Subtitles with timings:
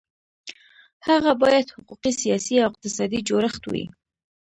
[1.07, 3.85] هغه باید حقوقي، سیاسي او اقتصادي جوړښت وي.